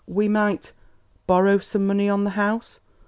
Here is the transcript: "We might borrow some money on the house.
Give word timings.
"We 0.07 0.27
might 0.27 0.73
borrow 1.27 1.59
some 1.59 1.85
money 1.85 2.09
on 2.09 2.23
the 2.23 2.31
house. 2.31 2.79